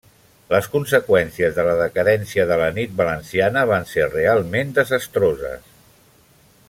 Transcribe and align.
Les 0.51 0.67
conseqüències 0.75 1.53
de 1.59 1.65
la 1.67 1.75
decadència 1.81 2.45
de 2.53 2.57
la 2.61 2.71
nit 2.79 2.97
valenciana 3.03 3.67
van 3.73 3.87
ser 3.93 4.09
realment 4.15 4.73
desastroses. 4.79 5.71